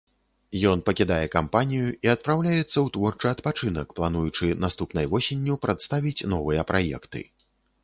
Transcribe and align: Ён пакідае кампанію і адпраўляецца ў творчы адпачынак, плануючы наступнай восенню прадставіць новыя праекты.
Ён 0.69 0.79
пакідае 0.85 1.25
кампанію 1.35 1.87
і 2.07 2.11
адпраўляецца 2.13 2.63
ў 2.63 2.87
творчы 2.97 3.27
адпачынак, 3.33 3.87
плануючы 4.01 4.51
наступнай 4.65 5.05
восенню 5.15 5.61
прадставіць 5.69 6.27
новыя 6.35 6.69
праекты. 6.75 7.21